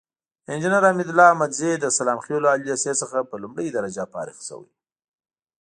انجينر 0.51 0.83
حميدالله 0.91 1.25
احمدزى 1.31 1.71
د 1.79 1.85
سلام 1.97 2.17
خيلو 2.25 2.45
عالي 2.51 2.63
ليسې 2.69 2.91
څخه 3.01 3.17
په 3.29 3.35
لومړۍ 3.43 3.67
درجه 3.77 4.03
فارغ 4.13 4.37
شوى. 4.47 4.69